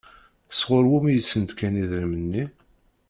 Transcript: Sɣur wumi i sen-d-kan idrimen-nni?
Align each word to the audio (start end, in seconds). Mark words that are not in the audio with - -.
Sɣur 0.59 0.85
wumi 0.91 1.11
i 1.13 1.21
sen-d-kan 1.21 1.79
idrimen-nni? 1.83 2.43